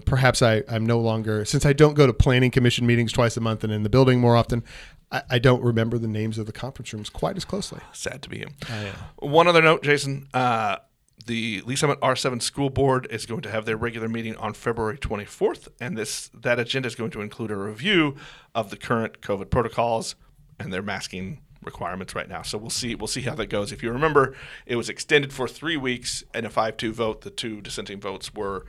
Perhaps 0.04 0.40
I, 0.42 0.62
I'm 0.68 0.86
no 0.86 1.00
longer 1.00 1.44
since 1.44 1.66
I 1.66 1.72
don't 1.72 1.94
go 1.94 2.06
to 2.06 2.12
planning 2.12 2.52
commission 2.52 2.86
meetings 2.86 3.10
twice 3.10 3.36
a 3.36 3.40
month 3.40 3.64
and 3.64 3.72
in 3.72 3.82
the 3.82 3.88
building 3.88 4.20
more 4.20 4.36
often. 4.36 4.62
I, 5.10 5.22
I 5.30 5.38
don't 5.38 5.62
remember 5.62 5.98
the 5.98 6.08
names 6.08 6.38
of 6.38 6.46
the 6.46 6.52
conference 6.52 6.92
rooms 6.92 7.10
quite 7.10 7.36
as 7.36 7.44
closely. 7.44 7.80
Sad 7.92 8.22
to 8.22 8.28
be 8.28 8.38
him. 8.38 8.54
One 9.18 9.48
other 9.48 9.62
note, 9.62 9.82
Jason. 9.82 10.28
Uh, 10.34 10.76
the 11.26 11.62
Lee's 11.66 11.80
Summit 11.80 12.00
R7 12.00 12.40
School 12.40 12.70
Board 12.70 13.06
is 13.10 13.26
going 13.26 13.42
to 13.42 13.50
have 13.50 13.66
their 13.66 13.76
regular 13.76 14.08
meeting 14.08 14.34
on 14.36 14.54
February 14.54 14.96
24th, 14.98 15.68
and 15.80 15.96
this 15.96 16.30
that 16.32 16.58
agenda 16.58 16.86
is 16.86 16.94
going 16.94 17.10
to 17.10 17.20
include 17.20 17.50
a 17.50 17.56
review 17.56 18.16
of 18.54 18.70
the 18.70 18.76
current 18.76 19.20
COVID 19.20 19.50
protocols 19.50 20.14
and 20.58 20.72
their 20.72 20.82
masking 20.82 21.40
requirements 21.62 22.14
right 22.14 22.28
now. 22.28 22.42
So 22.42 22.56
we'll 22.56 22.70
see 22.70 22.94
we'll 22.94 23.08
see 23.08 23.22
how 23.22 23.34
that 23.34 23.46
goes. 23.46 23.72
If 23.72 23.82
you 23.82 23.90
remember, 23.90 24.34
it 24.64 24.76
was 24.76 24.88
extended 24.88 25.32
for 25.32 25.46
three 25.46 25.76
weeks 25.76 26.24
and 26.32 26.46
a 26.46 26.48
5-2 26.48 26.92
vote. 26.92 27.20
The 27.22 27.30
two 27.30 27.60
dissenting 27.60 28.00
votes 28.00 28.32
were 28.32 28.64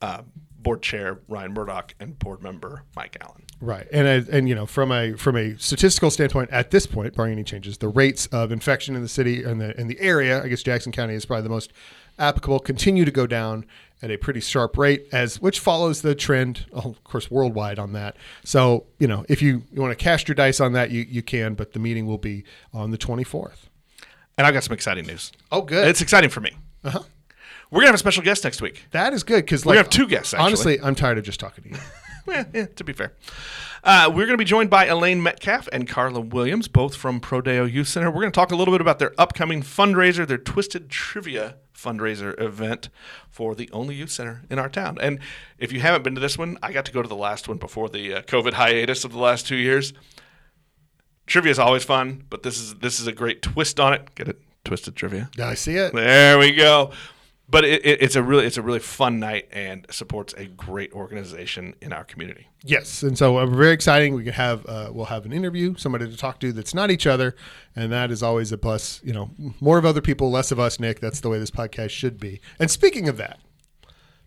uh, 0.00 0.22
board 0.66 0.82
chair 0.82 1.20
Ryan 1.28 1.54
Murdoch 1.54 1.94
and 2.00 2.18
board 2.18 2.42
member 2.42 2.82
Mike 2.96 3.16
Allen. 3.20 3.44
Right, 3.60 3.86
and 3.92 4.08
I, 4.08 4.36
and 4.36 4.48
you 4.48 4.54
know 4.56 4.66
from 4.66 4.90
a 4.90 5.12
from 5.14 5.36
a 5.36 5.56
statistical 5.58 6.10
standpoint, 6.10 6.50
at 6.50 6.72
this 6.72 6.88
point, 6.88 7.14
barring 7.14 7.34
any 7.34 7.44
changes, 7.44 7.78
the 7.78 7.88
rates 7.88 8.26
of 8.26 8.50
infection 8.50 8.96
in 8.96 9.02
the 9.02 9.08
city 9.08 9.44
and 9.44 9.60
the 9.60 9.80
in 9.80 9.86
the 9.86 9.98
area, 10.00 10.42
I 10.42 10.48
guess 10.48 10.64
Jackson 10.64 10.90
County 10.90 11.14
is 11.14 11.24
probably 11.24 11.44
the 11.44 11.50
most 11.50 11.72
applicable, 12.18 12.58
continue 12.58 13.04
to 13.04 13.12
go 13.12 13.28
down, 13.28 13.64
at 14.02 14.10
a 14.10 14.16
pretty 14.16 14.40
sharp 14.40 14.76
rate, 14.76 15.06
as 15.12 15.40
which 15.40 15.60
follows 15.60 16.02
the 16.02 16.16
trend, 16.16 16.66
oh, 16.72 16.90
of 16.90 17.04
course, 17.04 17.30
worldwide 17.30 17.78
on 17.78 17.92
that. 17.92 18.16
So 18.42 18.86
you 18.98 19.06
know, 19.06 19.24
if 19.28 19.40
you, 19.40 19.62
you 19.70 19.80
want 19.80 19.96
to 19.96 20.02
cast 20.02 20.26
your 20.26 20.34
dice 20.34 20.58
on 20.58 20.72
that, 20.72 20.90
you 20.90 21.06
you 21.08 21.22
can. 21.22 21.54
But 21.54 21.74
the 21.74 21.78
meeting 21.78 22.06
will 22.06 22.18
be 22.18 22.42
on 22.74 22.90
the 22.90 22.98
24th. 22.98 23.68
And 24.36 24.46
I've 24.46 24.52
got 24.52 24.64
some 24.64 24.74
exciting 24.74 25.06
news. 25.06 25.30
Oh, 25.52 25.62
good. 25.62 25.86
It's 25.86 26.00
exciting 26.00 26.28
for 26.28 26.40
me. 26.40 26.56
Uh-huh. 26.82 27.04
We're 27.70 27.80
gonna 27.80 27.88
have 27.88 27.94
a 27.96 27.98
special 27.98 28.22
guest 28.22 28.44
next 28.44 28.62
week. 28.62 28.84
That 28.92 29.12
is 29.12 29.22
good 29.22 29.44
because 29.44 29.64
We 29.64 29.76
have 29.76 29.90
two 29.90 30.06
guests. 30.06 30.34
Actually. 30.34 30.46
honestly, 30.46 30.80
I'm 30.80 30.94
tired 30.94 31.18
of 31.18 31.24
just 31.24 31.40
talking 31.40 31.64
to 31.64 31.70
you. 31.70 31.76
Eh, 32.28 32.42
eh, 32.54 32.66
to 32.74 32.82
be 32.82 32.92
fair. 32.92 33.12
Uh, 33.84 34.08
we're 34.08 34.26
going 34.26 34.30
to 34.30 34.36
be 34.36 34.44
joined 34.44 34.68
by 34.68 34.86
Elaine 34.86 35.22
Metcalf 35.22 35.68
and 35.72 35.88
Carla 35.88 36.20
Williams, 36.20 36.66
both 36.66 36.96
from 36.96 37.20
Prodeo 37.20 37.72
Youth 37.72 37.86
Center. 37.86 38.10
We're 38.10 38.22
going 38.22 38.32
to 38.32 38.34
talk 38.36 38.50
a 38.50 38.56
little 38.56 38.74
bit 38.74 38.80
about 38.80 38.98
their 38.98 39.12
upcoming 39.16 39.62
fundraiser, 39.62 40.26
their 40.26 40.36
Twisted 40.36 40.90
Trivia 40.90 41.54
fundraiser 41.72 42.38
event 42.40 42.88
for 43.30 43.54
the 43.54 43.70
only 43.72 43.94
youth 43.94 44.10
center 44.10 44.42
in 44.50 44.58
our 44.58 44.68
town. 44.68 44.98
And 45.00 45.20
if 45.58 45.72
you 45.72 45.78
haven't 45.78 46.02
been 46.02 46.16
to 46.16 46.20
this 46.20 46.36
one, 46.36 46.58
I 46.64 46.72
got 46.72 46.84
to 46.86 46.92
go 46.92 47.00
to 47.00 47.08
the 47.08 47.14
last 47.14 47.46
one 47.46 47.58
before 47.58 47.88
the 47.88 48.14
uh, 48.14 48.22
COVID 48.22 48.54
hiatus 48.54 49.04
of 49.04 49.12
the 49.12 49.18
last 49.20 49.46
two 49.46 49.56
years. 49.56 49.92
Trivia 51.26 51.52
is 51.52 51.58
always 51.58 51.84
fun, 51.84 52.24
but 52.28 52.42
this 52.42 52.58
is 52.58 52.76
this 52.76 52.98
is 52.98 53.06
a 53.06 53.12
great 53.12 53.42
twist 53.42 53.78
on 53.78 53.92
it. 53.92 54.14
Get 54.14 54.28
it? 54.28 54.40
Twisted 54.64 54.96
Trivia. 54.96 55.30
Yeah, 55.36 55.48
I 55.48 55.54
see 55.54 55.76
it. 55.76 55.92
There 55.92 56.38
we 56.38 56.52
go. 56.52 56.90
But 57.48 57.64
it, 57.64 57.86
it, 57.86 58.02
it's 58.02 58.16
a 58.16 58.22
really 58.22 58.44
it's 58.44 58.56
a 58.56 58.62
really 58.62 58.80
fun 58.80 59.20
night 59.20 59.48
and 59.52 59.86
supports 59.90 60.34
a 60.36 60.46
great 60.46 60.92
organization 60.92 61.74
in 61.80 61.92
our 61.92 62.02
community. 62.04 62.48
Yes, 62.64 63.04
and 63.04 63.16
so 63.16 63.38
uh, 63.38 63.46
very 63.46 63.70
exciting. 63.70 64.14
We 64.14 64.26
have 64.30 64.66
uh, 64.66 64.90
we'll 64.92 65.04
have 65.06 65.24
an 65.26 65.32
interview, 65.32 65.76
somebody 65.76 66.10
to 66.10 66.16
talk 66.16 66.40
to 66.40 66.52
that's 66.52 66.74
not 66.74 66.90
each 66.90 67.06
other, 67.06 67.36
and 67.76 67.92
that 67.92 68.10
is 68.10 68.22
always 68.22 68.50
a 68.50 68.58
plus. 68.58 69.00
You 69.04 69.12
know, 69.12 69.30
more 69.60 69.78
of 69.78 69.84
other 69.84 70.00
people, 70.00 70.30
less 70.30 70.50
of 70.50 70.58
us. 70.58 70.80
Nick, 70.80 70.98
that's 70.98 71.20
the 71.20 71.28
way 71.28 71.38
this 71.38 71.52
podcast 71.52 71.90
should 71.90 72.18
be. 72.18 72.40
And 72.58 72.68
speaking 72.68 73.08
of 73.08 73.16
that, 73.18 73.38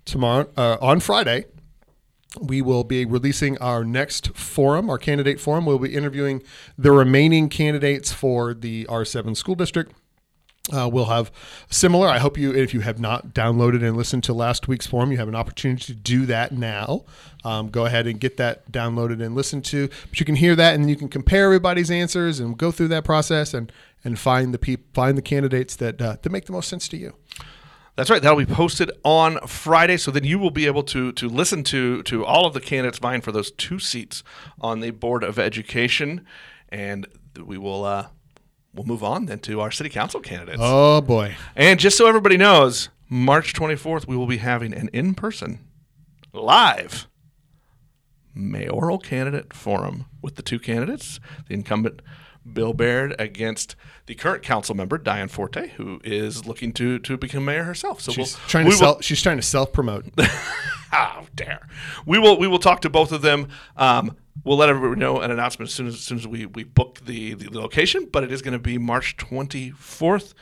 tomorrow 0.06 0.50
uh, 0.56 0.78
on 0.80 1.02
Friday, 1.02 1.46
we 2.40 2.62
will 2.62 2.84
be 2.84 3.06
releasing 3.06 3.58
our 3.58 3.84
next 3.84 4.36
forum, 4.36 4.90
our 4.90 4.98
candidate 4.98 5.40
forum. 5.40 5.66
We'll 5.66 5.80
be 5.80 5.96
interviewing 5.96 6.44
the 6.78 6.92
remaining 6.92 7.50
candidates 7.50 8.14
for 8.14 8.54
the 8.54 8.86
R7 8.86 9.36
school 9.36 9.56
district. 9.56 9.94
Uh, 10.72 10.88
we'll 10.92 11.06
have 11.06 11.32
similar. 11.70 12.08
I 12.08 12.20
hope 12.20 12.38
you, 12.38 12.54
if 12.54 12.74
you 12.74 12.82
have 12.82 13.00
not 13.00 13.30
downloaded 13.34 13.84
and 13.84 13.98
listened 13.98 14.24
to 14.26 14.34
last 14.34 14.68
week's 14.68 14.86
forum, 14.86 15.12
you 15.12 15.18
have 15.18 15.28
an 15.28 15.36
opportunity 15.36 15.86
to 15.86 15.94
do 15.94 16.26
that 16.28 16.52
now. 16.52 17.06
Um, 17.44 17.70
go 17.70 17.86
ahead 17.86 18.06
and 18.06 18.20
get 18.20 18.38
that 18.38 18.72
downloaded 18.72 19.24
and 19.24 19.34
listen 19.36 19.62
to. 19.64 19.88
But 20.10 20.20
you 20.20 20.26
can 20.26 20.36
hear 20.36 20.56
that, 20.56 20.76
and 20.76 20.90
you 20.90 20.96
can 20.96 21.08
compare 21.08 21.46
everybody's 21.46 21.90
answers 21.90 22.40
and 22.40 22.58
go 22.58 22.72
through 22.72 22.90
that 22.90 23.04
process 23.04 23.54
and 23.54 23.72
and 24.04 24.18
find 24.18 24.54
the 24.54 24.60
peop, 24.60 24.94
find 24.94 25.18
the 25.18 25.22
candidates 25.22 25.76
that 25.78 26.02
uh, 26.02 26.18
that 26.22 26.30
make 26.30 26.46
the 26.46 26.52
most 26.52 26.70
sense 26.70 26.88
to 26.90 26.98
you. 26.98 27.16
That's 27.96 28.10
right. 28.10 28.22
That'll 28.22 28.38
be 28.38 28.46
posted 28.46 28.92
on 29.04 29.40
Friday, 29.46 29.98
so 29.98 30.10
then 30.12 30.24
you 30.24 30.40
will 30.40 30.52
be 30.52 30.68
able 30.68 30.84
to 30.84 31.12
to 31.14 31.28
listen 31.28 31.64
to 31.66 32.02
to 32.04 32.26
all 32.26 32.46
of 32.46 32.54
the 32.54 32.62
candidates 32.62 33.00
vying 33.00 33.22
for 33.22 33.32
those 33.32 33.52
two 33.52 33.80
seats 33.80 34.24
on 34.62 34.80
the 34.80 34.92
board 34.92 35.24
of 35.24 35.38
education, 35.38 36.26
and 36.70 37.08
we 37.38 37.58
will 37.58 37.84
uh, 37.84 38.08
we'll 38.74 38.86
move 38.86 39.04
on 39.04 39.26
then 39.26 39.40
to 39.40 39.62
our 39.62 39.72
city 39.72 39.90
council 39.90 40.20
candidates. 40.20 40.60
Oh 40.62 41.02
boy! 41.02 41.36
And 41.56 41.80
just 41.80 41.98
so 41.98 42.08
everybody 42.08 42.38
knows, 42.38 42.90
March 43.10 43.54
24th 43.54 44.08
we 44.08 44.16
will 44.18 44.28
be 44.28 44.38
having 44.38 44.74
an 44.74 44.90
in 44.94 45.14
person, 45.16 45.60
live 46.34 47.08
mayoral 48.34 49.00
candidate 49.00 49.54
forum 49.54 50.06
with 50.22 50.36
the 50.36 50.42
two 50.42 50.60
candidates, 50.60 51.20
the 51.48 51.54
incumbent 51.54 52.02
Bill 52.54 52.74
Baird 52.74 53.16
against 53.20 53.76
the 54.06 54.16
current 54.16 54.44
council 54.44 54.76
member 54.76 54.98
Diane 54.98 55.28
Forte, 55.28 55.70
who 55.72 56.00
is 56.04 56.46
looking 56.46 56.72
to 56.74 57.00
to 57.00 57.18
become 57.18 57.46
mayor 57.46 57.64
herself. 57.64 58.02
So 58.02 58.12
She's 58.12 58.34
we'll, 58.38 58.48
trying 58.48 58.66
we 58.66 58.72
to 58.72 58.76
will- 58.76 58.94
sell. 58.94 59.02
She's 59.02 59.22
trying 59.22 59.38
to 59.38 59.44
self 59.44 59.74
promote. 59.74 60.06
How 60.92 61.26
dare 61.36 61.68
we 62.06 62.18
will 62.18 62.40
we 62.40 62.48
will 62.48 62.58
talk 62.60 62.82
to 62.82 62.90
both 62.90 63.12
of 63.12 63.22
them. 63.22 63.50
Um, 63.78 64.16
we'll 64.44 64.58
let 64.58 64.70
everybody 64.70 65.00
know 65.00 65.20
an 65.22 65.32
announcement 65.32 65.70
as 65.70 65.76
soon 65.76 65.88
as, 65.88 65.96
as 65.96 66.02
soon 66.02 66.18
as 66.18 66.28
we 66.28 66.46
we 66.46 66.64
book 66.64 67.00
the, 67.06 67.34
the 67.34 67.50
location. 67.50 68.08
But 68.12 68.24
it 68.24 68.32
is 68.32 68.42
going 68.42 68.54
to 68.54 68.60
be 68.60 68.78
March 68.78 69.18
24th, 69.18 70.34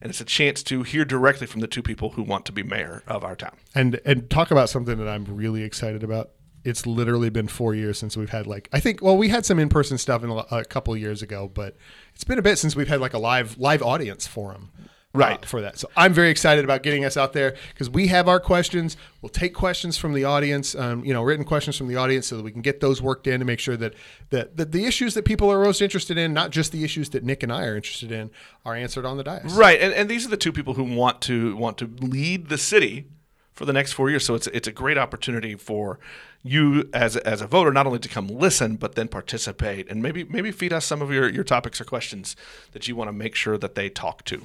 and 0.00 0.10
it's 0.10 0.20
a 0.20 0.24
chance 0.24 0.62
to 0.64 0.82
hear 0.82 1.04
directly 1.04 1.46
from 1.46 1.60
the 1.60 1.66
two 1.66 1.82
people 1.82 2.10
who 2.10 2.22
want 2.22 2.44
to 2.46 2.52
be 2.52 2.62
mayor 2.62 3.02
of 3.06 3.24
our 3.24 3.36
town. 3.36 3.56
and 3.74 4.00
and 4.04 4.28
talk 4.30 4.50
about 4.50 4.68
something 4.68 4.98
that 4.98 5.08
I'm 5.08 5.24
really 5.24 5.62
excited 5.62 6.02
about. 6.02 6.30
It's 6.64 6.86
literally 6.86 7.30
been 7.30 7.48
four 7.48 7.74
years 7.74 7.98
since 7.98 8.16
we've 8.16 8.30
had 8.30 8.46
like 8.46 8.68
I 8.72 8.80
think 8.80 9.00
well 9.00 9.16
we 9.16 9.28
had 9.28 9.46
some 9.46 9.58
in 9.58 9.68
person 9.68 9.96
stuff 9.96 10.22
in 10.24 10.30
a, 10.30 10.44
a 10.50 10.64
couple 10.64 10.96
years 10.96 11.22
ago, 11.22 11.50
but 11.52 11.76
it's 12.14 12.24
been 12.24 12.38
a 12.38 12.42
bit 12.42 12.58
since 12.58 12.74
we've 12.76 12.88
had 12.88 13.00
like 13.00 13.14
a 13.14 13.18
live 13.18 13.56
live 13.58 13.82
audience 13.82 14.26
forum. 14.26 14.70
Uh, 15.14 15.18
Right. 15.18 15.44
for 15.44 15.60
that. 15.62 15.78
So 15.78 15.88
I'm 15.96 16.12
very 16.12 16.30
excited 16.30 16.64
about 16.64 16.82
getting 16.82 17.04
us 17.04 17.16
out 17.16 17.32
there 17.32 17.56
because 17.72 17.88
we 17.88 18.08
have 18.08 18.28
our 18.28 18.38
questions. 18.38 18.96
We'll 19.22 19.30
take 19.30 19.54
questions 19.54 19.96
from 19.96 20.12
the 20.12 20.24
audience, 20.24 20.74
um, 20.74 21.04
you 21.04 21.14
know, 21.14 21.22
written 21.22 21.44
questions 21.44 21.76
from 21.76 21.88
the 21.88 21.96
audience 21.96 22.26
so 22.26 22.36
that 22.36 22.42
we 22.42 22.52
can 22.52 22.60
get 22.60 22.80
those 22.80 23.00
worked 23.00 23.26
in 23.26 23.40
to 23.40 23.46
make 23.46 23.58
sure 23.58 23.76
that, 23.78 23.94
that, 24.30 24.56
that 24.58 24.72
the 24.72 24.84
issues 24.84 25.14
that 25.14 25.24
people 25.24 25.50
are 25.50 25.64
most 25.64 25.80
interested 25.80 26.18
in, 26.18 26.34
not 26.34 26.50
just 26.50 26.72
the 26.72 26.84
issues 26.84 27.10
that 27.10 27.24
Nick 27.24 27.42
and 27.42 27.52
I 27.52 27.64
are 27.64 27.74
interested 27.74 28.12
in, 28.12 28.30
are 28.64 28.74
answered 28.74 29.06
on 29.06 29.16
the 29.16 29.24
dais. 29.24 29.52
Right, 29.54 29.80
and, 29.80 29.94
and 29.94 30.10
these 30.10 30.26
are 30.26 30.30
the 30.30 30.36
two 30.36 30.52
people 30.52 30.74
who 30.74 30.84
want 30.84 31.22
to 31.22 31.56
want 31.56 31.78
to 31.78 31.86
lead 32.00 32.48
the 32.48 32.58
city 32.58 33.06
for 33.54 33.64
the 33.64 33.72
next 33.72 33.92
four 33.94 34.08
years. 34.08 34.24
So 34.24 34.34
it's 34.36 34.46
it's 34.48 34.68
a 34.68 34.72
great 34.72 34.98
opportunity 34.98 35.56
for 35.56 35.98
you 36.44 36.88
as 36.92 37.16
as 37.16 37.40
a 37.40 37.46
voter 37.48 37.72
not 37.72 37.86
only 37.86 37.98
to 37.98 38.08
come 38.08 38.28
listen 38.28 38.76
but 38.76 38.94
then 38.94 39.08
participate 39.08 39.90
and 39.90 40.00
maybe 40.00 40.22
maybe 40.22 40.52
feed 40.52 40.72
us 40.72 40.84
some 40.84 41.02
of 41.02 41.10
your 41.10 41.28
your 41.28 41.42
topics 41.42 41.80
or 41.80 41.84
questions 41.84 42.36
that 42.70 42.86
you 42.86 42.94
want 42.94 43.08
to 43.08 43.12
make 43.12 43.34
sure 43.34 43.58
that 43.58 43.74
they 43.74 43.88
talk 43.88 44.24
to. 44.24 44.42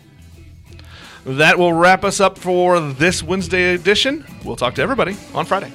That 1.26 1.58
will 1.58 1.74
wrap 1.74 2.04
us 2.04 2.20
up 2.20 2.38
for 2.38 2.80
this 2.80 3.24
Wednesday 3.24 3.74
edition. 3.76 4.26
We'll 4.44 4.58
talk 4.58 4.76
to 4.76 4.82
everybody 4.82 5.16
on 5.34 5.46
Friday. 5.46 5.72